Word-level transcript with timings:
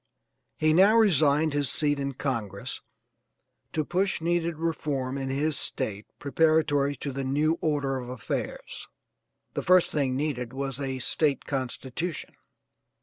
He 0.57 0.73
now 0.73 0.97
resigned 0.97 1.53
his 1.53 1.69
seat 1.69 1.99
in 1.99 2.13
Congress 2.15 2.81
to 3.71 3.85
push 3.85 4.19
needed 4.19 4.57
reform 4.57 5.15
in 5.15 5.29
his 5.29 5.55
State 5.59 6.07
preparatory 6.17 6.95
to 6.95 7.11
the 7.11 7.23
new 7.23 7.59
order 7.61 7.97
of 7.99 8.09
affairs. 8.09 8.87
The 9.53 9.61
first 9.61 9.91
thing 9.91 10.15
needed 10.15 10.53
was 10.53 10.81
a 10.81 10.97
State 10.97 11.45
constitution. 11.45 12.33